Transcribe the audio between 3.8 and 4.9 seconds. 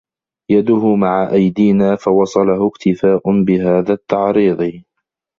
التَّعْرِيضِ